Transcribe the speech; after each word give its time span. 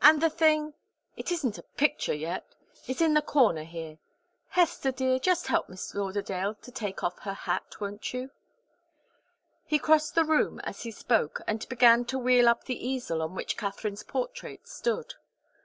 And 0.00 0.20
the 0.22 0.30
thing 0.30 0.74
it 1.16 1.32
isn't 1.32 1.58
a 1.58 1.64
picture 1.64 2.14
yet 2.14 2.54
is 2.86 3.00
in 3.00 3.14
the 3.14 3.20
corner 3.20 3.64
here. 3.64 3.98
Hester, 4.50 4.92
dear, 4.92 5.18
just 5.18 5.48
help 5.48 5.68
Miss 5.68 5.96
Lauderdale 5.96 6.54
to 6.62 6.70
take 6.70 7.02
off 7.02 7.18
her 7.22 7.34
hat, 7.34 7.80
won't 7.80 8.14
you?" 8.14 8.30
He 9.64 9.80
crossed 9.80 10.14
the 10.14 10.24
room 10.24 10.60
as 10.60 10.84
he 10.84 10.92
spoke, 10.92 11.40
and 11.48 11.68
began 11.68 12.04
to 12.04 12.20
wheel 12.20 12.48
up 12.48 12.62
the 12.66 12.86
easel 12.86 13.20
on 13.20 13.34
which 13.34 13.56
Katharine's 13.56 14.04
portrait 14.04 14.68
stood. 14.68 15.14